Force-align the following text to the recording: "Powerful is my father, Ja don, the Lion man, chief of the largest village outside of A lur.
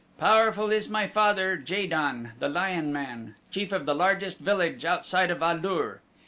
"Powerful 0.17 0.71
is 0.71 0.89
my 0.89 1.05
father, 1.05 1.63
Ja 1.63 1.85
don, 1.87 2.31
the 2.39 2.49
Lion 2.49 2.91
man, 2.91 3.35
chief 3.51 3.71
of 3.71 3.85
the 3.85 3.93
largest 3.93 4.39
village 4.39 4.83
outside 4.83 5.29
of 5.29 5.43
A 5.43 5.53
lur. 5.53 6.01